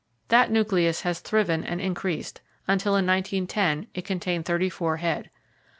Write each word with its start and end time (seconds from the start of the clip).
That 0.29 0.49
nucleus 0.49 1.01
has 1.01 1.19
thriven 1.19 1.63
and 1.63 1.79
increased, 1.79 2.41
until 2.67 2.93
in 2.95 3.05
1910 3.05 3.85
it 3.93 4.03
contained 4.03 4.45
thirty 4.45 4.67
four 4.67 4.97
head. 4.97 5.29